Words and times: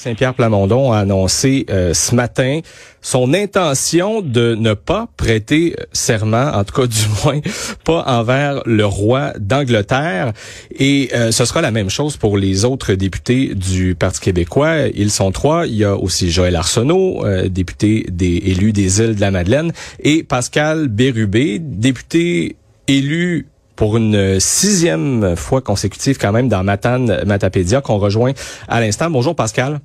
Saint-Pierre 0.00 0.32
Plamondon 0.32 0.92
a 0.92 1.00
annoncé 1.00 1.66
euh, 1.68 1.92
ce 1.92 2.14
matin 2.14 2.60
son 3.02 3.34
intention 3.34 4.22
de 4.22 4.54
ne 4.54 4.72
pas 4.72 5.08
prêter 5.18 5.76
serment, 5.92 6.52
en 6.54 6.64
tout 6.64 6.80
cas 6.80 6.86
du 6.86 7.02
moins 7.22 7.40
pas 7.84 8.04
envers 8.06 8.62
le 8.64 8.86
roi 8.86 9.34
d'Angleterre. 9.38 10.32
Et 10.74 11.10
euh, 11.12 11.32
ce 11.32 11.44
sera 11.44 11.60
la 11.60 11.70
même 11.70 11.90
chose 11.90 12.16
pour 12.16 12.38
les 12.38 12.64
autres 12.64 12.94
députés 12.94 13.54
du 13.54 13.94
Parti 13.94 14.20
québécois. 14.20 14.86
Ils 14.94 15.10
sont 15.10 15.32
trois. 15.32 15.66
Il 15.66 15.74
y 15.74 15.84
a 15.84 15.94
aussi 15.94 16.30
Joël 16.30 16.56
Arsenault, 16.56 17.26
euh, 17.26 17.50
député 17.50 18.06
des 18.10 18.36
élus 18.46 18.72
des 18.72 19.00
îles 19.02 19.16
de 19.16 19.20
la 19.20 19.30
Madeleine, 19.30 19.70
et 20.02 20.22
Pascal 20.22 20.88
Bérubé, 20.88 21.58
député 21.58 22.56
élu 22.88 23.48
pour 23.80 23.96
une 23.96 24.38
sixième 24.40 25.36
fois 25.36 25.62
consécutive 25.62 26.18
quand 26.18 26.32
même 26.32 26.50
dans 26.50 26.62
Matane 26.62 27.24
Matapédia 27.24 27.80
qu'on 27.80 27.96
rejoint 27.96 28.32
à 28.68 28.78
l'instant. 28.78 29.08
Bonjour 29.08 29.34
Pascal. 29.34 29.80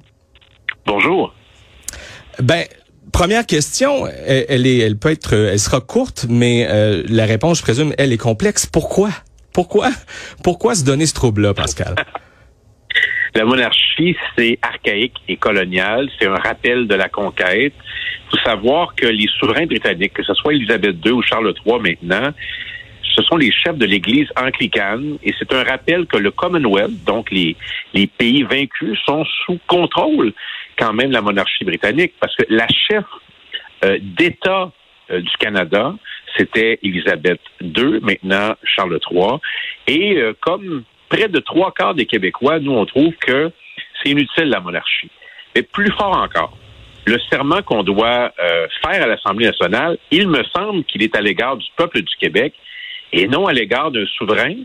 Bonjour. 0.85 1.33
Ben 2.43 2.65
première 3.13 3.45
question, 3.45 4.05
elle, 4.05 4.67
est, 4.67 4.79
elle 4.79 4.97
peut 4.97 5.11
être, 5.11 5.33
elle 5.33 5.59
sera 5.59 5.79
courte, 5.79 6.25
mais 6.27 6.67
euh, 6.69 7.03
la 7.07 7.23
réponse, 7.23 7.59
je 7.59 7.63
présume, 7.63 7.93
elle 7.97 8.11
est 8.11 8.17
complexe. 8.17 8.65
Pourquoi? 8.65 9.11
Pourquoi? 9.53 9.91
Pourquoi 10.43 10.75
se 10.75 10.83
donner 10.83 11.05
ce 11.05 11.13
trouble-là, 11.13 11.53
Pascal? 11.53 11.95
La 13.35 13.45
monarchie, 13.45 14.15
c'est 14.37 14.59
archaïque 14.61 15.15
et 15.29 15.37
colonial. 15.37 16.09
C'est 16.19 16.27
un 16.27 16.35
rappel 16.35 16.87
de 16.87 16.95
la 16.95 17.07
conquête. 17.07 17.73
Il 17.73 18.29
faut 18.31 18.49
savoir 18.49 18.95
que 18.95 19.07
les 19.07 19.27
souverains 19.39 19.65
britanniques, 19.65 20.13
que 20.13 20.23
ce 20.23 20.33
soit 20.33 20.53
Élisabeth 20.53 20.97
II 21.05 21.11
ou 21.11 21.21
Charles 21.21 21.53
III 21.65 21.79
maintenant, 21.79 22.31
ce 23.15 23.23
sont 23.23 23.37
les 23.37 23.51
chefs 23.51 23.77
de 23.77 23.85
l'Église 23.85 24.27
anglicane 24.35 25.17
et 25.23 25.33
c'est 25.39 25.51
un 25.53 25.63
rappel 25.63 26.05
que 26.05 26.17
le 26.17 26.31
Commonwealth, 26.31 27.03
donc 27.05 27.31
les, 27.31 27.55
pays 28.17 28.43
vaincus, 28.43 28.99
sont 29.05 29.25
sous 29.45 29.59
contrôle 29.67 30.33
quand 30.77 30.93
même 30.93 31.11
la 31.11 31.21
monarchie 31.21 31.63
britannique 31.63 32.13
parce 32.19 32.35
que 32.35 32.43
la 32.49 32.67
chef 32.67 33.05
euh, 33.83 33.97
d'État 34.01 34.71
euh, 35.11 35.21
du 35.21 35.31
Canada, 35.39 35.93
c'était 36.37 36.79
Élisabeth 36.83 37.39
II, 37.61 37.99
maintenant 38.01 38.55
Charles 38.63 38.99
III. 39.09 39.39
Et 39.87 40.17
euh, 40.17 40.33
comme 40.41 40.83
près 41.07 41.29
de 41.29 41.39
trois 41.39 41.71
quarts 41.71 41.95
des 41.95 42.05
Québécois, 42.05 42.59
nous, 42.59 42.73
on 42.73 42.85
trouve 42.85 43.13
que 43.15 43.51
c'est 44.03 44.09
inutile 44.09 44.49
la 44.49 44.59
monarchie. 44.59 45.09
Mais 45.55 45.61
plus 45.61 45.91
fort 45.91 46.17
encore, 46.17 46.57
le 47.05 47.17
serment 47.29 47.61
qu'on 47.61 47.83
doit 47.83 48.33
faire 48.81 49.03
à 49.03 49.05
l'Assemblée 49.05 49.45
nationale, 49.45 49.97
il 50.09 50.27
me 50.27 50.43
semble 50.55 50.83
qu'il 50.85 51.03
est 51.03 51.15
à 51.15 51.21
l'égard 51.21 51.55
du 51.55 51.67
peuple 51.77 52.01
du 52.01 52.15
Québec 52.19 52.55
et 53.15 53.27
non 53.27 53.47
à 53.47 53.53
l'égard 53.53 53.91
d'un 53.91 54.05
souverain, 54.17 54.55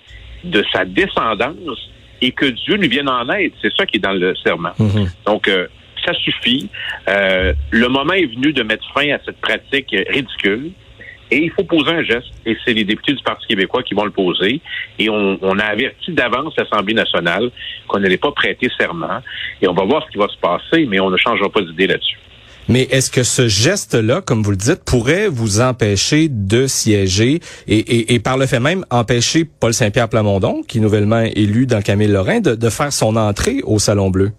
de 0.45 0.65
sa 0.73 0.85
descendance, 0.85 1.91
et 2.21 2.33
que 2.33 2.47
Dieu 2.47 2.77
lui 2.77 2.89
vienne 2.89 3.09
en 3.09 3.29
aide. 3.31 3.53
C'est 3.63 3.73
ça 3.75 3.87
qui 3.87 3.97
est 3.97 4.01
dans 4.01 4.13
le 4.13 4.35
serment. 4.37 4.73
Mhm. 4.79 5.09
Donc, 5.25 5.49
euh, 5.49 5.69
ça 6.05 6.13
suffit. 6.15 6.69
Euh, 7.09 7.55
le 7.71 7.89
moment 7.89 8.13
est 8.13 8.27
venu 8.27 8.53
de 8.53 8.63
mettre 8.63 8.85
fin 8.93 9.09
à 9.11 9.19
cette 9.25 9.41
pratique 9.41 9.95
ridicule. 10.09 10.73
Et 11.31 11.45
il 11.45 11.51
faut 11.53 11.63
poser 11.63 11.93
un 11.93 12.03
geste. 12.03 12.33
Et 12.45 12.57
c'est 12.65 12.75
les 12.75 12.85
députés 12.85 13.13
du 13.13 13.23
Parti 13.23 13.47
québécois 13.47 13.85
qui 13.85 13.95
vont 13.95 14.05
le 14.05 14.11
poser. 14.11 14.61
Et 14.99 15.09
on, 15.09 15.39
on 15.41 15.59
a 15.61 15.65
averti 15.65 16.11
d'avance 16.11 16.55
l'Assemblée 16.59 16.95
nationale 16.95 17.51
qu'on 17.87 18.01
n'allait 18.01 18.17
pas 18.17 18.33
prêter 18.33 18.69
serment. 18.77 19.21
Et 19.63 19.69
on 19.69 19.73
va 19.73 19.85
voir 19.85 20.05
ce 20.05 20.11
qui 20.11 20.19
va 20.19 20.27
se 20.27 20.39
passer, 20.39 20.87
mais 20.87 20.99
on 20.99 21.09
ne 21.09 21.17
changera 21.17 21.49
pas 21.49 21.61
d'idée 21.61 21.87
là-dessus. 21.87 22.19
Mais 22.71 22.83
est-ce 22.83 23.11
que 23.11 23.25
ce 23.25 23.49
geste-là, 23.49 24.21
comme 24.21 24.45
vous 24.45 24.53
le 24.53 24.57
dites, 24.57 24.85
pourrait 24.87 25.27
vous 25.27 25.61
empêcher 25.61 26.29
de 26.31 26.69
siéger 26.69 27.41
et, 27.67 28.21
par 28.21 28.39
le 28.39 28.47
fait 28.47 28.61
même 28.61 28.85
empêcher 28.93 29.45
Paul 29.45 29.75
Saint-Pierre 29.75 30.09
Plamondon, 30.09 30.63
qui 30.63 30.79
est 30.79 30.81
nouvellement 30.81 31.21
élu 31.35 31.67
dans 31.67 31.83
Camille 31.83 32.07
Lorrain, 32.07 32.39
de, 32.39 32.71
faire 32.71 32.93
son 32.93 33.17
entrée 33.17 33.57
au 33.65 33.81
Salon 33.81 34.11
Bleu? 34.11 34.31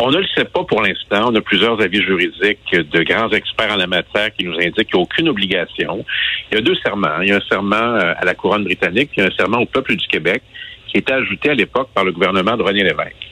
On 0.00 0.10
ne 0.10 0.18
le 0.18 0.26
sait 0.34 0.46
pas 0.46 0.64
pour 0.64 0.82
l'instant. 0.82 1.30
On 1.30 1.34
a 1.36 1.40
plusieurs 1.40 1.80
avis 1.80 2.02
juridiques 2.02 2.72
de 2.72 3.02
grands 3.04 3.30
experts 3.30 3.72
en 3.72 3.76
la 3.76 3.86
matière 3.86 4.34
qui 4.36 4.44
nous 4.44 4.54
indiquent 4.54 4.74
qu'il 4.74 4.96
n'y 4.96 5.00
a 5.00 5.04
aucune 5.04 5.28
obligation. 5.28 6.04
Il 6.50 6.56
y 6.56 6.58
a 6.58 6.60
deux 6.60 6.76
serments. 6.84 7.20
Il 7.22 7.28
y 7.28 7.32
a 7.32 7.36
un 7.36 7.48
serment 7.48 7.76
euh, 7.76 8.14
à 8.16 8.24
la 8.24 8.34
couronne 8.34 8.64
britannique, 8.64 9.10
puis 9.12 9.22
un 9.22 9.30
serment 9.30 9.58
au 9.58 9.66
peuple 9.66 9.94
du 9.94 10.08
Québec 10.08 10.42
qui 10.88 10.98
était 10.98 11.12
ajouté 11.12 11.50
à 11.50 11.54
l'époque 11.54 11.90
par 11.94 12.02
le 12.02 12.10
gouvernement 12.10 12.56
de 12.56 12.64
René 12.64 12.82
Lévesque. 12.82 13.30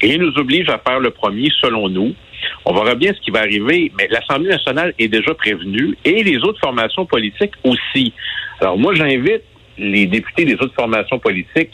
Et 0.00 0.14
il 0.14 0.22
nous 0.22 0.38
oblige 0.38 0.68
à 0.68 0.78
faire 0.78 1.00
le 1.00 1.10
premier, 1.10 1.50
selon 1.60 1.88
nous, 1.88 2.14
on 2.64 2.74
verra 2.74 2.94
bien 2.94 3.12
ce 3.12 3.20
qui 3.20 3.30
va 3.30 3.40
arriver, 3.40 3.90
mais 3.96 4.08
l'Assemblée 4.10 4.50
nationale 4.50 4.94
est 4.98 5.08
déjà 5.08 5.34
prévenue 5.34 5.96
et 6.04 6.22
les 6.22 6.38
autres 6.38 6.60
formations 6.60 7.06
politiques 7.06 7.54
aussi. 7.64 8.12
Alors 8.60 8.78
moi, 8.78 8.94
j'invite 8.94 9.42
les 9.78 10.06
députés 10.06 10.44
des 10.44 10.54
autres 10.54 10.74
formations 10.74 11.18
politiques 11.18 11.72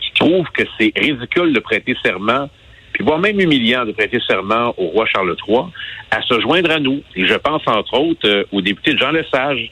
qui 0.00 0.12
trouvent 0.14 0.50
que 0.52 0.62
c'est 0.78 0.92
ridicule 0.96 1.52
de 1.52 1.60
prêter 1.60 1.94
serment, 2.02 2.48
puis 2.92 3.04
voire 3.04 3.18
même 3.18 3.38
humiliant 3.40 3.84
de 3.84 3.92
prêter 3.92 4.18
serment 4.26 4.74
au 4.76 4.86
roi 4.86 5.06
Charles 5.06 5.36
III, 5.46 5.64
à 6.10 6.22
se 6.22 6.40
joindre 6.40 6.70
à 6.70 6.78
nous. 6.78 7.02
Et 7.16 7.26
je 7.26 7.34
pense 7.34 7.62
entre 7.66 7.94
autres 7.98 8.28
euh, 8.28 8.44
au 8.52 8.60
député 8.60 8.94
de 8.94 8.98
Jean 8.98 9.10
Lesage, 9.10 9.70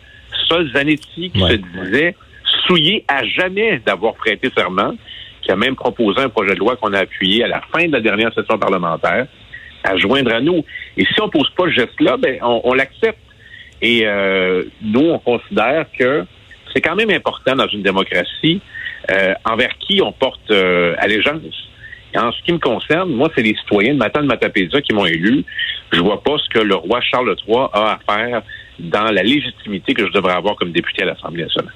Sol 0.49 0.71
Zanetti, 0.73 1.31
qui 1.31 1.41
se 1.41 1.55
disait 1.55 2.15
souillé 2.67 3.05
à 3.09 3.25
jamais 3.25 3.81
d'avoir 3.85 4.15
prêté 4.15 4.51
serment, 4.55 4.95
qui 5.43 5.51
a 5.51 5.57
même 5.57 5.75
proposé 5.75 6.21
un 6.21 6.29
projet 6.29 6.55
de 6.55 6.59
loi 6.59 6.77
qu'on 6.77 6.93
a 6.93 7.01
appuyé 7.01 7.45
à 7.45 7.49
la 7.49 7.61
fin 7.73 7.87
de 7.87 7.93
la 7.93 8.01
dernière 8.01 8.33
session 8.35 8.59
parlementaire 8.59 9.27
à 9.85 9.97
joindre 9.97 10.33
à 10.33 10.41
nous. 10.41 10.65
Et 10.97 11.05
si 11.05 11.21
on 11.21 11.29
pose 11.29 11.51
pas 11.57 11.67
le 11.67 11.73
geste-là, 11.73 12.17
ben 12.17 12.39
on, 12.43 12.75
l'accepte. 12.75 13.19
Et 13.81 14.03
euh, 14.05 14.65
nous, 14.81 15.11
on 15.11 15.19
considère 15.19 15.87
que 15.99 16.25
c'est 16.73 16.81
quand 16.81 16.95
même 16.95 17.11
important 17.11 17.57
dans 17.57 17.67
une 17.69 17.83
démocratie 17.83 18.61
euh, 19.11 19.35
envers 19.45 19.77
qui 19.79 20.01
on 20.01 20.13
porte 20.13 20.51
euh, 20.51 20.95
allégeance. 20.99 21.69
En 22.15 22.31
ce 22.31 22.43
qui 22.43 22.53
me 22.53 22.59
concerne, 22.59 23.11
moi, 23.11 23.31
c'est 23.35 23.43
les 23.43 23.57
citoyens 23.57 23.95
de 23.95 23.99
Matane 23.99 24.27
Matapédia 24.27 24.81
qui 24.83 24.93
m'ont 24.93 25.07
élu. 25.07 25.45
Je 25.93 26.01
vois 26.01 26.23
pas 26.23 26.37
ce 26.39 26.49
que 26.51 26.59
le 26.59 26.75
roi 26.75 27.01
Charles 27.01 27.35
III 27.47 27.69
a 27.73 27.99
à 27.99 27.99
faire 28.07 28.43
dans 28.79 29.11
la 29.11 29.23
légitimité 29.23 29.95
que 29.95 30.07
je 30.07 30.13
devrais 30.13 30.35
avoir 30.35 30.57
comme 30.57 30.73
député 30.73 31.03
à 31.03 31.07
l'Assemblée 31.07 31.45
nationale. 31.45 31.73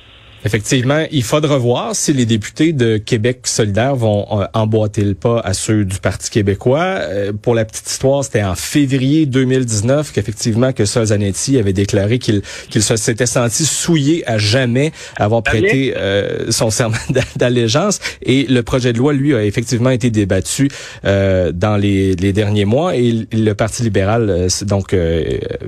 Effectivement, 0.46 1.04
il 1.10 1.24
faudra 1.24 1.58
voir 1.58 1.96
si 1.96 2.12
les 2.12 2.24
députés 2.24 2.72
de 2.72 2.98
Québec 2.98 3.40
solidaire 3.48 3.96
vont 3.96 4.28
euh, 4.30 4.46
emboîter 4.54 5.02
le 5.02 5.14
pas 5.14 5.40
à 5.40 5.54
ceux 5.54 5.84
du 5.84 5.98
Parti 5.98 6.30
québécois. 6.30 6.98
Euh, 7.00 7.32
pour 7.32 7.56
la 7.56 7.64
petite 7.64 7.90
histoire, 7.90 8.22
c'était 8.22 8.44
en 8.44 8.54
février 8.54 9.26
2019 9.26 10.12
qu'effectivement 10.12 10.72
que 10.72 10.84
Sol 10.84 11.06
Zanetti 11.06 11.58
avait 11.58 11.72
déclaré 11.72 12.20
qu'il 12.20 12.42
qu'il 12.70 12.84
se 12.84 12.94
s'était 12.94 13.26
senti 13.26 13.64
souillé 13.64 14.22
à 14.28 14.38
jamais 14.38 14.92
avoir 15.16 15.42
prêté 15.42 15.94
euh, 15.96 16.52
son 16.52 16.70
serment 16.70 16.96
d'allégeance 17.34 17.98
et 18.22 18.44
le 18.44 18.62
projet 18.62 18.92
de 18.92 18.98
loi 18.98 19.14
lui 19.14 19.34
a 19.34 19.44
effectivement 19.44 19.90
été 19.90 20.10
débattu 20.10 20.68
dans 21.02 21.76
les, 21.80 22.14
les, 22.14 22.32
derniers 22.32 22.64
mois 22.64 22.94
et 22.94 23.26
le 23.32 23.52
Parti 23.54 23.82
libéral 23.82 24.46
donc 24.62 24.94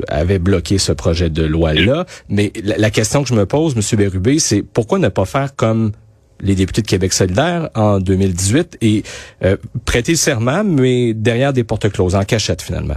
avait 0.07 0.39
bloqué 0.39 0.79
ce 0.79 0.93
projet 0.93 1.31
de 1.31 1.43
loi 1.43 1.75
là. 1.75 2.07
Mais 2.29 2.53
la, 2.63 2.79
la 2.79 2.91
question 2.91 3.25
que 3.25 3.29
je 3.29 3.35
me 3.35 3.45
pose, 3.45 3.75
Monsieur 3.75 3.97
Bérubé, 3.97 4.39
c'est 4.39 4.63
pourquoi 4.73 4.99
ne 4.99 5.09
pas 5.09 5.25
faire 5.25 5.55
comme 5.57 5.93
les 6.41 6.55
députés 6.55 6.83
de 6.83 6.87
Québec 6.87 7.13
solidaire 7.13 7.69
en 7.75 7.99
2018 7.99 8.79
et 8.81 9.03
euh, 9.45 9.57
prêter 9.87 10.15
serment, 10.15 10.65
mais 10.65 11.13
derrière 11.15 11.53
des 11.53 11.65
portes 11.65 11.91
closes, 11.91 12.15
en 12.15 12.25
cachette 12.25 12.63
finalement? 12.63 12.97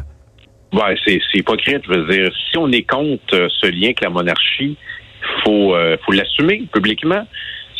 Ouais, 0.73 0.95
c'est, 1.05 1.19
hypocrite. 1.33 1.81
Je 1.85 1.93
veux 1.93 2.07
dire, 2.07 2.31
si 2.49 2.57
on 2.57 2.71
est 2.71 2.83
contre 2.83 3.33
euh, 3.33 3.47
ce 3.49 3.67
lien 3.67 3.85
avec 3.85 4.01
la 4.01 4.09
monarchie, 4.09 4.77
faut 5.43 5.75
euh, 5.75 5.97
faut 6.05 6.11
l'assumer 6.11 6.63
publiquement. 6.71 7.27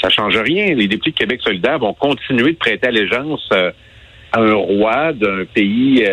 Ça 0.02 0.10
change 0.10 0.36
rien. 0.38 0.74
Les 0.74 0.88
députés 0.88 1.12
de 1.12 1.18
Québec 1.18 1.42
solidaire 1.44 1.80
vont 1.80 1.94
continuer 1.94 2.54
de 2.54 2.58
prêter 2.58 2.88
allégeance 2.88 3.48
à 3.52 4.40
un 4.40 4.54
roi 4.54 5.14
d'un 5.14 5.46
pays 5.54 6.04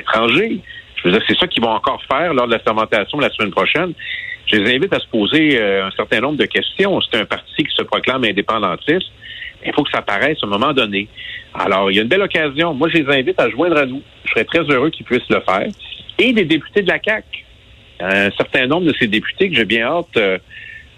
étranger. 0.00 0.60
Je 0.96 1.08
veux 1.08 1.12
dire, 1.12 1.22
c'est 1.28 1.36
ça 1.38 1.46
qu'ils 1.46 1.62
vont 1.62 1.70
encore 1.70 2.02
faire 2.10 2.34
lors 2.34 2.46
de 2.46 2.52
la 2.52 2.58
fermentation 2.58 3.18
la 3.20 3.30
semaine 3.30 3.52
prochaine 3.52 3.92
je 4.46 4.56
les 4.56 4.74
invite 4.74 4.92
à 4.92 5.00
se 5.00 5.06
poser 5.06 5.58
euh, 5.58 5.86
un 5.86 5.90
certain 5.92 6.20
nombre 6.20 6.36
de 6.36 6.46
questions. 6.46 7.00
C'est 7.00 7.20
un 7.20 7.24
parti 7.24 7.64
qui 7.64 7.74
se 7.74 7.82
proclame 7.82 8.24
indépendantiste. 8.24 9.10
Il 9.66 9.72
faut 9.72 9.82
que 9.82 9.90
ça 9.90 9.98
apparaisse 9.98 10.38
à 10.42 10.46
un 10.46 10.50
moment 10.50 10.72
donné. 10.72 11.08
Alors, 11.54 11.90
il 11.90 11.96
y 11.96 11.98
a 11.98 12.02
une 12.02 12.08
belle 12.08 12.22
occasion. 12.22 12.74
Moi, 12.74 12.88
je 12.90 12.98
les 12.98 13.14
invite 13.14 13.40
à 13.40 13.48
joindre 13.48 13.78
à 13.78 13.86
nous. 13.86 14.02
Je 14.24 14.30
serais 14.30 14.44
très 14.44 14.60
heureux 14.60 14.90
qu'ils 14.90 15.06
puissent 15.06 15.28
le 15.30 15.40
faire. 15.40 15.66
Et 16.18 16.32
des 16.32 16.44
députés 16.44 16.82
de 16.82 16.88
la 16.88 16.98
CAQ. 17.02 17.44
Un 18.00 18.30
certain 18.32 18.66
nombre 18.66 18.86
de 18.86 18.94
ces 18.98 19.06
députés 19.06 19.48
que 19.48 19.56
j'ai 19.56 19.64
bien 19.64 19.86
hâte 19.86 20.16
euh, 20.16 20.38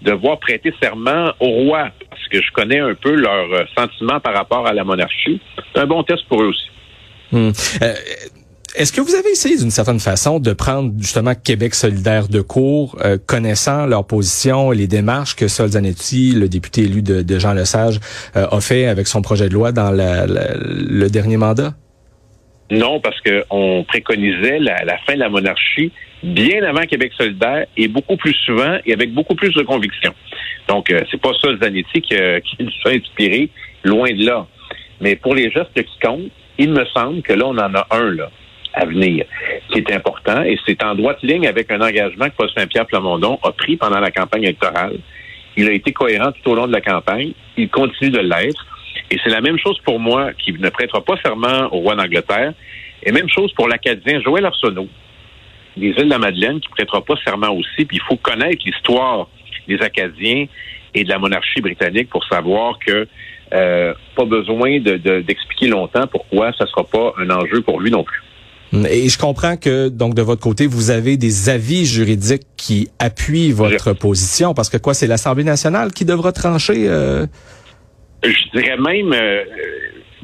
de 0.01 0.11
voir 0.11 0.39
prêter 0.39 0.73
serment 0.81 1.31
au 1.39 1.47
roi, 1.47 1.89
parce 2.09 2.27
que 2.27 2.41
je 2.41 2.51
connais 2.51 2.79
un 2.79 2.93
peu 2.93 3.15
leurs 3.15 3.53
euh, 3.53 3.63
sentiments 3.77 4.19
par 4.19 4.33
rapport 4.33 4.67
à 4.67 4.73
la 4.73 4.83
monarchie. 4.83 5.39
C'est 5.73 5.81
un 5.81 5.85
bon 5.85 6.03
test 6.03 6.23
pour 6.27 6.41
eux 6.41 6.47
aussi. 6.47 6.69
Hmm. 7.31 7.51
Est-ce 8.75 8.91
que 8.91 9.01
vous 9.01 9.15
avez 9.15 9.29
essayé 9.29 9.57
d'une 9.57 9.71
certaine 9.71 9.99
façon 9.99 10.39
de 10.39 10.51
prendre 10.51 10.91
justement 10.99 11.33
Québec 11.35 11.73
solidaire 11.73 12.27
de 12.27 12.41
court, 12.41 12.97
euh, 13.03 13.17
connaissant 13.17 13.85
leur 13.85 14.05
position 14.05 14.73
et 14.73 14.75
les 14.75 14.87
démarches 14.87 15.35
que 15.35 15.47
Sol 15.47 15.69
Zanetti, 15.69 16.33
le 16.33 16.49
député 16.49 16.81
élu 16.81 17.01
de, 17.01 17.39
Jean 17.39 17.53
Lesage, 17.53 17.99
euh, 18.35 18.45
a 18.49 18.61
fait 18.61 18.85
avec 18.87 19.07
son 19.07 19.21
projet 19.21 19.47
de 19.47 19.53
loi 19.53 19.71
dans 19.71 19.91
le 19.91 21.07
dernier 21.07 21.37
mandat? 21.37 21.73
Non, 22.69 22.99
parce 22.99 23.15
qu'on 23.21 23.85
préconisait 23.87 24.59
la, 24.59 24.97
fin 25.07 25.13
de 25.13 25.19
la 25.19 25.29
monarchie 25.29 25.91
bien 26.21 26.61
avant 26.63 26.81
Québec 26.81 27.13
solidaire 27.17 27.65
et 27.77 27.87
beaucoup 27.87 28.17
plus 28.17 28.33
souvent 28.45 28.77
et 28.85 28.93
avec 28.93 29.13
beaucoup 29.13 29.35
plus 29.35 29.53
de 29.53 29.61
conviction. 29.61 30.13
Donc, 30.67 30.91
euh, 30.91 31.03
c'est 31.09 31.21
pas 31.21 31.31
Sol 31.39 31.57
Zanetti 31.61 32.01
qui, 32.01 32.15
qui 32.15 32.57
nous 32.59 32.91
inspiré, 32.91 33.49
loin 33.83 34.11
de 34.11 34.25
là. 34.25 34.45
Mais 34.99 35.15
pour 35.15 35.33
les 35.35 35.49
gestes 35.51 35.73
qui 35.73 35.99
comptent, 36.01 36.31
Il 36.59 36.71
me 36.71 36.85
semble 36.93 37.21
que 37.21 37.33
là, 37.33 37.45
on 37.45 37.57
en 37.57 37.73
a 37.73 37.87
un 37.91 38.11
là 38.11 38.29
à 38.77 38.85
venir 38.85 39.25
qui 39.71 39.79
est 39.79 39.91
important 39.91 40.43
et 40.43 40.57
c'est 40.65 40.81
en 40.83 40.95
droite 40.95 41.21
ligne 41.23 41.47
avec 41.47 41.71
un 41.71 41.81
engagement 41.81 42.25
que 42.29 42.35
Paul 42.37 42.49
Saint-Pierre 42.55 42.85
Plamondon 42.85 43.39
a 43.43 43.51
pris 43.51 43.75
pendant 43.75 43.99
la 43.99 44.11
campagne 44.11 44.43
électorale. 44.43 44.97
Il 45.55 45.67
a 45.67 45.71
été 45.71 45.91
cohérent 45.91 46.31
tout 46.31 46.51
au 46.51 46.55
long 46.55 46.67
de 46.67 46.71
la 46.71 46.81
campagne. 46.81 47.33
Il 47.57 47.69
continue 47.69 48.11
de 48.11 48.19
l'être. 48.19 48.65
Et 49.09 49.17
c'est 49.23 49.29
la 49.29 49.41
même 49.41 49.57
chose 49.57 49.79
pour 49.83 49.99
moi 49.99 50.33
qui 50.33 50.53
ne 50.53 50.69
prêtera 50.69 51.01
pas 51.01 51.15
serment 51.23 51.67
au 51.71 51.79
roi 51.79 51.95
d'Angleterre. 51.95 52.53
Et 53.03 53.11
même 53.11 53.29
chose 53.29 53.51
pour 53.53 53.67
l'Acadien 53.67 54.21
Joël 54.21 54.45
Arsenault 54.45 54.87
des 55.75 55.89
îles 55.89 56.05
de 56.05 56.09
la 56.09 56.17
Madeleine 56.17 56.59
qui 56.59 56.69
ne 56.69 56.75
prêtera 56.75 57.01
pas 57.01 57.15
serment 57.23 57.51
aussi. 57.51 57.85
Puis 57.85 57.97
il 57.97 58.01
faut 58.01 58.17
connaître 58.17 58.63
l'histoire 58.65 59.27
des 59.67 59.79
Acadiens 59.81 60.45
et 60.93 61.03
de 61.03 61.09
la 61.09 61.19
monarchie 61.19 61.61
britannique 61.61 62.09
pour 62.09 62.23
savoir 62.25 62.79
que 62.79 63.07
euh, 63.53 63.93
pas 64.15 64.25
besoin 64.25 64.79
d'expliquer 64.79 65.67
longtemps 65.67 66.07
pourquoi 66.07 66.51
ça 66.53 66.65
ne 66.65 66.69
sera 66.69 66.83
pas 66.83 67.13
un 67.17 67.29
enjeu 67.29 67.61
pour 67.61 67.79
lui 67.79 67.91
non 67.91 68.03
plus. 68.03 68.21
Et 68.73 69.07
je 69.07 69.17
comprends 69.17 69.55
que 69.55 69.87
donc 69.87 70.13
de 70.13 70.21
votre 70.21 70.41
côté, 70.41 70.67
vous 70.67 70.89
avez 70.89 71.15
des 71.17 71.49
avis 71.49 71.85
juridiques 71.85 72.47
qui 72.57 72.89
appuient 72.99 73.51
votre 73.51 73.93
position, 73.93 74.53
parce 74.53 74.69
que 74.69 74.77
quoi, 74.77 74.93
c'est 74.93 75.07
l'Assemblée 75.07 75.45
nationale 75.45 75.93
qui 75.93 76.05
devra 76.05 76.31
trancher. 76.31 76.87
Euh... 76.87 77.25
Je 78.23 78.59
dirais 78.59 78.77
même 78.77 79.13
euh, 79.13 79.43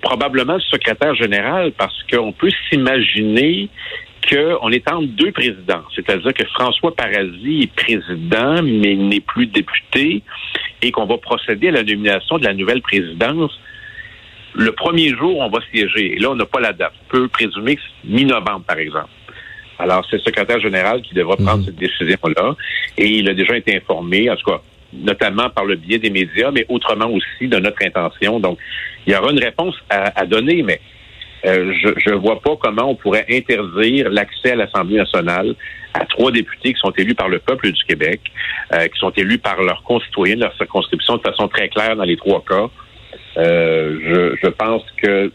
probablement 0.01 0.56
le 0.56 0.62
secrétaire 0.62 1.16
général, 1.16 1.72
parce 1.78 1.95
qu'on 2.12 2.34
peut 2.34 2.51
s'imaginer 2.69 3.69
qu'on 4.30 4.72
est 4.72 4.90
entre 4.90 5.07
deux 5.07 5.31
présidents. 5.31 5.84
C'est-à-dire 5.95 6.34
que 6.34 6.45
François 6.48 6.95
Paradis 6.95 7.63
est 7.63 7.74
président, 7.74 8.62
mais 8.62 8.95
n'est 8.95 9.19
plus 9.19 9.48
député, 9.48 10.22
et 10.81 10.92
qu'on 10.92 11.06
va 11.06 11.18
procéder 11.18 11.69
à 11.69 11.72
la 11.72 11.84
nomination 11.84 12.38
de 12.38 12.44
la 12.44 12.54
nouvelle 12.54 12.81
présidence 12.81 13.51
le 14.55 14.71
premier 14.71 15.09
jour, 15.09 15.39
on 15.39 15.50
va 15.50 15.59
siéger. 15.71 16.13
Et 16.13 16.19
là, 16.19 16.31
on 16.31 16.35
n'a 16.35 16.45
pas 16.45 16.59
la 16.59 16.73
date. 16.73 16.94
On 17.07 17.11
peut 17.11 17.27
présumer 17.27 17.75
que 17.75 17.81
c'est 17.81 18.09
mi-novembre, 18.09 18.63
par 18.65 18.77
exemple. 18.77 19.09
Alors, 19.79 20.05
c'est 20.09 20.17
le 20.17 20.21
secrétaire 20.21 20.59
général 20.59 21.01
qui 21.01 21.13
devra 21.13 21.35
prendre 21.35 21.59
mhm. 21.59 21.65
cette 21.65 21.75
décision-là. 21.75 22.55
Et 22.97 23.07
il 23.07 23.29
a 23.29 23.33
déjà 23.33 23.57
été 23.57 23.75
informé, 23.75 24.29
en 24.29 24.35
tout 24.35 24.50
cas, 24.50 24.61
notamment 24.94 25.50
par 25.50 25.65
le 25.65 25.75
biais 25.75 25.97
des 25.97 26.11
médias, 26.11 26.51
mais 26.51 26.65
autrement 26.69 27.07
aussi 27.07 27.47
de 27.47 27.57
notre 27.57 27.83
intention. 27.85 28.39
Donc, 28.39 28.59
il 29.05 29.13
y 29.13 29.15
aura 29.15 29.31
une 29.31 29.44
réponse 29.44 29.75
à, 29.89 30.25
donner, 30.25 30.61
mais 30.61 30.79
euh, 31.45 31.73
je 31.97 32.09
ne 32.11 32.15
vois 32.15 32.39
pas 32.39 32.56
comment 32.56 32.91
on 32.91 32.95
pourrait 32.95 33.25
interdire 33.29 34.09
l'accès 34.09 34.51
à 34.51 34.56
l'Assemblée 34.56 34.97
nationale 34.97 35.56
à 35.94 36.06
trois 36.06 36.31
députés 36.31 36.73
qui 36.73 36.79
sont 36.79 36.91
élus 36.91 37.15
par 37.15 37.29
le 37.29 37.39
peuple 37.39 37.71
du 37.71 37.83
Québec, 37.83 38.21
euh, 38.73 38.88
qui 38.88 38.99
sont 38.99 39.11
élus 39.11 39.38
par 39.38 39.61
leurs 39.61 39.83
concitoyens 39.83 40.35
de 40.35 40.41
leur 40.41 40.56
circonscription 40.56 41.17
de 41.17 41.21
façon 41.21 41.47
très 41.47 41.69
claire 41.69 41.95
dans 41.95 42.03
les 42.03 42.17
trois 42.17 42.44
cas. 42.47 42.69
Euh, 43.38 44.00
je, 44.04 44.48
je 44.48 44.50
pense 44.50 44.83
que 45.01 45.31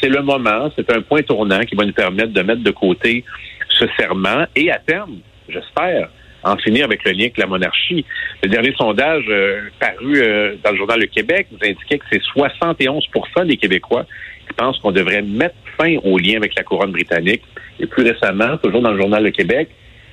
c'est 0.00 0.08
le 0.08 0.22
moment, 0.22 0.70
c'est 0.76 0.90
un 0.90 1.00
point 1.00 1.22
tournant 1.22 1.60
qui 1.60 1.74
va 1.74 1.84
nous 1.84 1.92
permettre 1.92 2.32
de 2.32 2.42
mettre 2.42 2.62
de 2.62 2.70
côté 2.70 3.24
ce 3.68 3.86
serment 3.98 4.44
et 4.56 4.70
à 4.70 4.78
terme, 4.78 5.18
j'espère, 5.48 6.08
en 6.44 6.56
finir 6.56 6.84
avec 6.84 7.04
le 7.04 7.12
lien 7.12 7.24
avec 7.24 7.38
la 7.38 7.46
monarchie. 7.46 8.04
Le 8.42 8.48
dernier 8.48 8.74
sondage 8.76 9.24
euh, 9.28 9.60
paru 9.78 10.20
euh, 10.20 10.56
dans 10.64 10.72
le 10.72 10.76
journal 10.76 11.00
Le 11.00 11.06
Québec 11.06 11.46
nous 11.52 11.58
indiquait 11.62 11.98
que 11.98 12.04
c'est 12.10 12.22
71% 12.36 13.46
des 13.46 13.56
Québécois 13.56 14.06
qui 14.48 14.54
pensent 14.54 14.78
qu'on 14.78 14.92
devrait 14.92 15.22
mettre 15.22 15.54
fin 15.78 15.96
au 16.02 16.18
lien 16.18 16.36
avec 16.36 16.54
la 16.56 16.64
couronne 16.64 16.92
britannique. 16.92 17.42
Et 17.78 17.86
plus 17.86 18.02
récemment, 18.02 18.56
toujours 18.58 18.82
dans 18.82 18.90
le 18.90 19.00
journal 19.00 19.22
Le 19.22 19.30
Québec, 19.30 19.68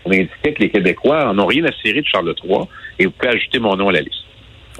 on 0.06 0.12
indiquait 0.12 0.54
que 0.54 0.62
les 0.62 0.70
Québécois 0.70 1.28
en 1.28 1.40
ont 1.40 1.48
rien 1.48 1.66
à 1.66 1.72
cirer 1.72 2.02
de 2.02 2.08
Charles 2.08 2.34
III. 2.44 2.62
Et 3.00 3.06
vous 3.06 3.12
pouvez 3.12 3.34
ajouter 3.34 3.60
mon 3.60 3.76
nom 3.76 3.90
à 3.90 3.94
la 3.94 4.02
liste. 4.02 4.24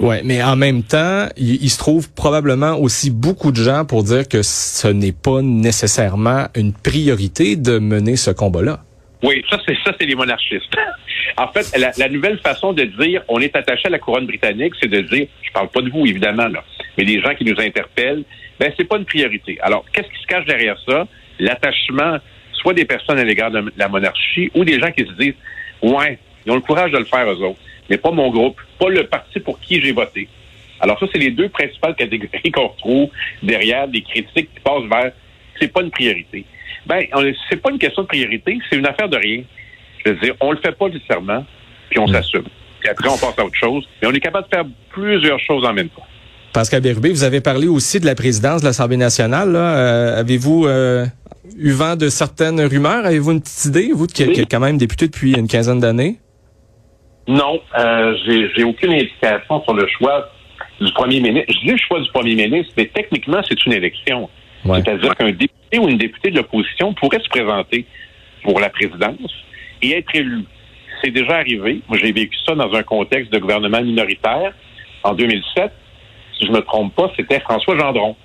Ouais, 0.00 0.22
mais 0.24 0.42
en 0.42 0.56
même 0.56 0.82
temps, 0.82 1.28
il, 1.36 1.68
se 1.68 1.78
trouve 1.78 2.10
probablement 2.14 2.78
aussi 2.80 3.10
beaucoup 3.10 3.52
de 3.52 3.62
gens 3.62 3.84
pour 3.84 4.02
dire 4.02 4.26
que 4.26 4.40
ce 4.42 4.88
n'est 4.88 5.12
pas 5.12 5.42
nécessairement 5.42 6.46
une 6.56 6.72
priorité 6.72 7.56
de 7.56 7.78
mener 7.78 8.16
ce 8.16 8.30
combat-là. 8.30 8.80
Oui, 9.22 9.44
ça 9.50 9.58
c'est 9.66 9.76
ça 9.84 9.94
c'est 10.00 10.06
les 10.06 10.14
monarchistes. 10.14 10.74
en 11.36 11.48
fait, 11.48 11.76
la, 11.98 12.08
nouvelle 12.08 12.38
façon 12.38 12.72
de 12.72 12.84
dire 12.84 13.22
on 13.28 13.40
est 13.40 13.54
attaché 13.54 13.88
à 13.88 13.90
la 13.90 13.98
couronne 13.98 14.26
britannique, 14.26 14.72
c'est 14.80 14.88
de 14.88 15.02
dire, 15.02 15.26
je 15.42 15.52
parle 15.52 15.68
pas 15.68 15.82
de 15.82 15.90
vous 15.90 16.06
évidemment 16.06 16.48
là, 16.48 16.64
mais 16.96 17.04
les 17.04 17.20
gens 17.20 17.34
qui 17.34 17.44
nous 17.44 17.60
interpellent, 17.60 18.24
ben 18.58 18.72
c'est 18.78 18.88
pas 18.88 18.96
une 18.96 19.04
priorité. 19.04 19.58
Alors, 19.60 19.84
qu'est-ce 19.92 20.08
qui 20.08 20.22
se 20.22 20.26
cache 20.26 20.46
derrière 20.46 20.78
ça? 20.88 21.06
L'attachement 21.38 22.16
soit 22.54 22.72
des 22.72 22.86
personnes 22.86 23.18
à 23.18 23.24
l'égard 23.24 23.50
de 23.50 23.70
la 23.76 23.88
monarchie 23.88 24.50
ou 24.54 24.64
des 24.64 24.80
gens 24.80 24.90
qui 24.92 25.04
se 25.04 25.12
disent 25.12 25.34
ouais, 25.82 26.18
ils 26.46 26.52
ont 26.52 26.56
le 26.56 26.62
courage 26.62 26.90
de 26.90 26.98
le 26.98 27.04
faire 27.04 27.30
eux 27.30 27.42
autres 27.42 27.60
mais 27.90 27.98
pas 27.98 28.12
mon 28.12 28.30
groupe, 28.30 28.56
pas 28.78 28.88
le 28.88 29.06
parti 29.06 29.40
pour 29.40 29.60
qui 29.60 29.82
j'ai 29.82 29.92
voté. 29.92 30.28
Alors 30.80 30.98
ça, 30.98 31.06
c'est 31.12 31.18
les 31.18 31.30
deux 31.30 31.48
principales 31.48 31.94
catégories 31.94 32.50
qu'on 32.52 32.68
retrouve 32.68 33.10
derrière 33.42 33.88
des 33.88 34.00
critiques 34.00 34.48
qui 34.54 34.60
passent 34.64 34.88
vers 34.90 35.12
c'est 35.60 35.68
pas 35.68 35.82
une 35.82 35.90
priorité. 35.90 36.46
Ben, 36.86 37.04
c'est 37.50 37.60
pas 37.60 37.70
une 37.70 37.78
question 37.78 38.02
de 38.02 38.08
priorité, 38.08 38.58
c'est 38.70 38.76
une 38.76 38.86
affaire 38.86 39.08
de 39.08 39.16
rien. 39.16 39.42
Je 40.04 40.10
veux 40.10 40.16
dire, 40.16 40.34
on 40.40 40.52
le 40.52 40.58
fait 40.58 40.72
pas 40.72 40.88
nécessairement, 40.88 41.44
puis 41.90 41.98
on 41.98 42.06
hmm. 42.06 42.14
s'assume. 42.14 42.44
Puis 42.80 42.88
après, 42.88 43.08
on 43.08 43.18
passe 43.18 43.38
à 43.38 43.44
autre 43.44 43.56
chose. 43.56 43.86
Mais 44.00 44.08
on 44.08 44.12
est 44.12 44.20
capable 44.20 44.48
de 44.48 44.56
faire 44.56 44.64
plusieurs 44.90 45.38
choses 45.40 45.64
en 45.66 45.74
même 45.74 45.90
temps. 45.90 46.06
Pascal 46.54 46.80
Bérubé, 46.80 47.10
vous 47.10 47.22
avez 47.22 47.40
parlé 47.40 47.68
aussi 47.68 48.00
de 48.00 48.06
la 48.06 48.14
présidence 48.14 48.62
de 48.62 48.66
l'Assemblée 48.66 48.96
nationale. 48.96 49.54
Euh, 49.54 50.18
avez-vous 50.18 50.66
euh, 50.66 51.06
eu 51.56 51.70
vent 51.70 51.94
de 51.94 52.08
certaines 52.08 52.60
rumeurs? 52.60 53.04
Avez-vous 53.04 53.32
une 53.32 53.42
petite 53.42 53.66
idée, 53.66 53.90
vous, 53.94 54.06
qui, 54.06 54.26
qui 54.32 54.40
êtes 54.40 54.50
quand 54.50 54.60
même 54.60 54.78
député 54.78 55.06
depuis 55.06 55.34
une 55.34 55.46
quinzaine 55.46 55.78
d'années? 55.78 56.18
Non, 57.30 57.60
euh, 57.78 58.16
j'ai 58.56 58.64
aucune 58.64 58.92
indication 58.92 59.62
sur 59.62 59.74
le 59.74 59.86
choix 59.86 60.32
du 60.80 60.92
premier 60.92 61.20
ministre. 61.20 61.52
Je 61.52 61.60
dis 61.60 61.70
le 61.70 61.76
choix 61.76 62.00
du 62.00 62.10
premier 62.10 62.34
ministre, 62.34 62.72
mais 62.76 62.86
techniquement, 62.86 63.40
c'est 63.48 63.64
une 63.66 63.72
élection. 63.72 64.28
C'est-à-dire 64.64 65.14
qu'un 65.14 65.30
député 65.30 65.78
ou 65.78 65.88
une 65.88 65.96
députée 65.96 66.32
de 66.32 66.38
l'opposition 66.38 66.92
pourrait 66.92 67.20
se 67.20 67.28
présenter 67.28 67.86
pour 68.42 68.58
la 68.58 68.68
présidence 68.68 69.32
et 69.80 69.92
être 69.92 70.12
élu. 70.12 70.44
C'est 71.04 71.12
déjà 71.12 71.36
arrivé. 71.36 71.80
Moi, 71.88 71.98
j'ai 72.02 72.10
vécu 72.10 72.36
ça 72.44 72.56
dans 72.56 72.72
un 72.74 72.82
contexte 72.82 73.32
de 73.32 73.38
gouvernement 73.38 73.80
minoritaire 73.80 74.52
en 75.04 75.14
2007. 75.14 75.70
Si 76.36 76.46
je 76.46 76.50
me 76.50 76.60
trompe 76.62 76.96
pas, 76.96 77.12
c'était 77.16 77.38
François 77.40 77.78
Gendron 77.78 78.16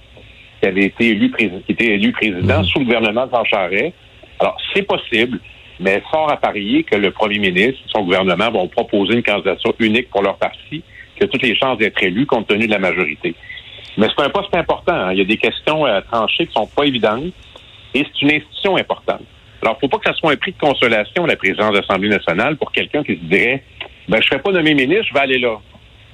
qui 0.62 0.68
avait 0.68 0.86
été 0.86 1.10
élu, 1.10 1.32
qui 1.38 1.46
était 1.70 1.94
élu 1.94 2.12
président 2.12 2.62
mmh. 2.62 2.66
sous 2.66 2.80
le 2.80 2.86
gouvernement 2.86 3.28
de 3.28 3.32
Jean 3.32 3.46
Charest. 3.46 3.94
Alors, 4.40 4.58
c'est 4.74 4.82
possible 4.82 5.40
mais 5.80 6.02
fort 6.12 6.32
à 6.32 6.38
parier 6.38 6.84
que 6.84 6.96
le 6.96 7.12
premier 7.12 7.40
ministre 7.40 7.80
et 7.86 7.90
son 7.92 8.04
gouvernement 8.04 8.52
vont 8.52 8.68
proposer 8.68 9.16
une 9.16 9.24
candidature 9.24 9.74
unique 9.80 10.10
pour 10.10 10.22
leur 10.22 10.38
parti, 10.38 10.84
qui 11.16 11.24
a 11.24 11.28
toutes 11.28 11.44
les 11.44 11.56
chances 11.56 11.78
d'être 11.78 12.02
élu 12.04 12.26
compte 12.26 12.48
tenu 12.48 12.68
de 12.68 12.72
la 12.72 12.80
majorité. 12.80 13.36
Mais 13.98 14.08
c'est 14.16 14.24
un 14.24 14.30
poste 14.30 14.54
important. 14.56 14.94
Hein. 14.94 15.14
Il 15.14 15.20
y 15.20 15.22
a 15.22 15.26
des 15.26 15.38
questions 15.38 15.86
à 15.86 16.02
trancher 16.02 16.48
qui 16.48 16.54
sont 16.54 16.68
pas 16.68 16.84
évidentes 16.84 17.34
et 17.94 18.06
c'est 18.06 18.22
une 18.22 18.32
institution 18.32 18.76
importante. 18.76 19.22
Alors, 19.62 19.80
faut 19.80 19.88
pas 19.88 19.98
que 19.98 20.10
ça 20.10 20.14
soit 20.14 20.32
un 20.32 20.36
prix 20.36 20.52
de 20.52 20.58
consolation, 20.60 21.26
la 21.26 21.38
présidence 21.38 21.72
de 21.72 21.78
l'Assemblée 21.78 22.10
nationale, 22.10 22.58
pour 22.58 22.72
quelqu'un 22.72 23.04
qui 23.04 23.16
se 23.16 23.22
dirait, 23.22 23.64
ben, 24.08 24.22
je 24.22 24.28
serai 24.28 24.40
pas 24.40 24.52
nommé 24.52 24.74
ministre, 24.74 25.06
je 25.10 25.14
vais 25.14 25.22
aller 25.22 25.40
là. 25.40 25.58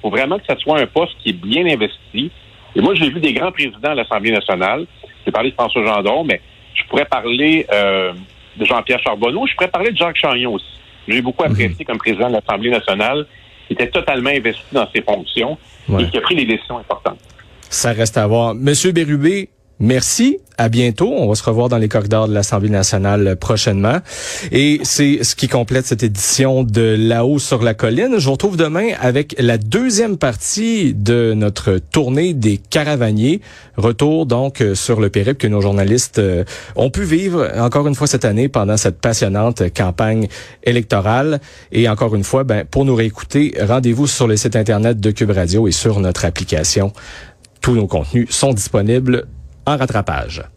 faut 0.00 0.10
vraiment 0.10 0.38
que 0.38 0.46
ça 0.46 0.56
soit 0.56 0.80
un 0.80 0.86
poste 0.86 1.14
qui 1.22 1.30
est 1.30 1.32
bien 1.32 1.66
investi. 1.66 2.30
Et 2.74 2.80
moi, 2.80 2.94
j'ai 2.94 3.10
vu 3.10 3.20
des 3.20 3.34
grands 3.34 3.52
présidents 3.52 3.92
de 3.92 3.96
l'Assemblée 3.96 4.30
nationale. 4.30 4.86
J'ai 5.26 5.32
parlé 5.32 5.50
de 5.50 5.54
François 5.54 5.84
Gendron, 5.84 6.24
mais 6.24 6.40
je 6.74 6.84
pourrais 6.84 7.04
parler 7.04 7.66
euh, 7.72 8.12
de 8.56 8.64
Jean-Pierre 8.64 9.00
Charbonneau. 9.00 9.46
Je 9.46 9.54
pourrais 9.54 9.68
parler 9.68 9.92
de 9.92 9.96
Jacques 9.96 10.16
Chagnon 10.16 10.54
aussi. 10.54 10.66
J'ai 11.08 11.22
beaucoup 11.22 11.44
mhm. 11.44 11.52
apprécié 11.52 11.84
comme 11.84 11.98
président 11.98 12.28
de 12.28 12.34
l'Assemblée 12.34 12.70
nationale. 12.70 13.26
Il 13.70 13.74
était 13.74 13.90
totalement 13.90 14.30
investi 14.30 14.62
dans 14.72 14.88
ses 14.94 15.02
fonctions 15.02 15.58
et 15.98 16.06
qui 16.06 16.18
a 16.18 16.20
pris 16.20 16.36
des 16.36 16.44
décisions 16.44 16.78
importantes. 16.78 17.18
Ça 17.70 17.92
reste 17.92 18.18
à 18.18 18.26
voir. 18.26 18.54
Monsieur 18.54 18.92
Bérubé, 18.92 19.48
Merci, 19.84 20.38
à 20.58 20.68
bientôt. 20.68 21.12
On 21.12 21.28
va 21.28 21.34
se 21.34 21.42
revoir 21.42 21.68
dans 21.68 21.76
les 21.76 21.88
corridors 21.88 22.28
de 22.28 22.32
l'Assemblée 22.32 22.70
nationale 22.70 23.34
prochainement. 23.34 23.98
Et 24.52 24.78
c'est 24.84 25.24
ce 25.24 25.34
qui 25.34 25.48
complète 25.48 25.86
cette 25.86 26.04
édition 26.04 26.62
de 26.62 26.94
Là-haut 26.96 27.40
sur 27.40 27.64
la 27.64 27.74
colline. 27.74 28.14
Je 28.16 28.24
vous 28.26 28.30
retrouve 28.30 28.56
demain 28.56 28.90
avec 29.00 29.34
la 29.40 29.58
deuxième 29.58 30.18
partie 30.18 30.94
de 30.94 31.34
notre 31.34 31.78
tournée 31.78 32.32
des 32.32 32.58
caravaniers. 32.58 33.40
Retour 33.76 34.26
donc 34.26 34.62
sur 34.74 35.00
le 35.00 35.10
périple 35.10 35.38
que 35.38 35.48
nos 35.48 35.60
journalistes 35.60 36.20
euh, 36.20 36.44
ont 36.76 36.90
pu 36.90 37.02
vivre 37.02 37.50
encore 37.56 37.88
une 37.88 37.96
fois 37.96 38.06
cette 38.06 38.24
année 38.24 38.48
pendant 38.48 38.76
cette 38.76 39.00
passionnante 39.00 39.64
campagne 39.76 40.28
électorale. 40.62 41.40
Et 41.72 41.88
encore 41.88 42.14
une 42.14 42.22
fois, 42.22 42.44
ben, 42.44 42.64
pour 42.64 42.84
nous 42.84 42.94
réécouter, 42.94 43.52
rendez-vous 43.60 44.06
sur 44.06 44.28
le 44.28 44.36
site 44.36 44.54
internet 44.54 45.00
de 45.00 45.10
Cube 45.10 45.32
Radio 45.32 45.66
et 45.66 45.72
sur 45.72 45.98
notre 45.98 46.24
application. 46.24 46.92
Tous 47.60 47.74
nos 47.74 47.88
contenus 47.88 48.30
sont 48.30 48.52
disponibles 48.52 49.26
en 49.64 49.78
rattrapage. 49.78 50.48